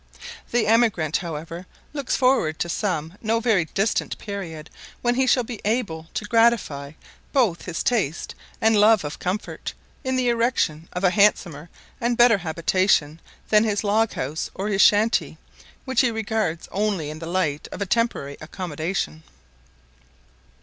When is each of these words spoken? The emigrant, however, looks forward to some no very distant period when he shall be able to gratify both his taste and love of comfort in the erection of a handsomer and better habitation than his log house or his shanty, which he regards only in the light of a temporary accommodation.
The 0.49 0.65
emigrant, 0.65 1.17
however, 1.17 1.67
looks 1.93 2.15
forward 2.15 2.57
to 2.57 2.67
some 2.69 3.19
no 3.21 3.39
very 3.39 3.65
distant 3.65 4.17
period 4.17 4.71
when 5.03 5.13
he 5.13 5.27
shall 5.27 5.43
be 5.43 5.61
able 5.63 6.07
to 6.15 6.25
gratify 6.25 6.93
both 7.33 7.65
his 7.65 7.83
taste 7.83 8.33
and 8.59 8.75
love 8.75 9.03
of 9.05 9.19
comfort 9.19 9.75
in 10.03 10.15
the 10.15 10.27
erection 10.29 10.89
of 10.93 11.03
a 11.03 11.11
handsomer 11.11 11.69
and 12.01 12.17
better 12.17 12.39
habitation 12.39 13.19
than 13.49 13.63
his 13.63 13.83
log 13.83 14.13
house 14.13 14.49
or 14.55 14.69
his 14.69 14.81
shanty, 14.81 15.37
which 15.85 16.01
he 16.01 16.09
regards 16.09 16.67
only 16.71 17.11
in 17.11 17.19
the 17.19 17.27
light 17.27 17.67
of 17.71 17.79
a 17.79 17.85
temporary 17.85 18.37
accommodation. 18.41 19.21